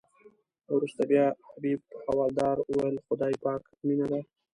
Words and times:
وروسته 0.75 1.01
بیا 1.09 1.25
حبیب 1.51 1.79
حوالدار 2.05 2.57
ویل 2.75 2.95
خدای 3.07 3.33
پاک 3.43 3.61
مینه 3.87 4.05
ده. 4.11 4.19